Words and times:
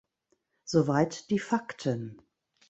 Soweit 0.63 1.29
die 1.29 1.37
Fakten. 1.37 2.19